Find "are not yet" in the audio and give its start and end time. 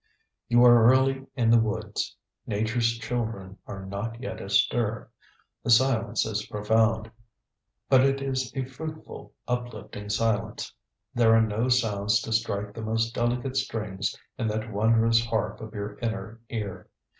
3.67-4.41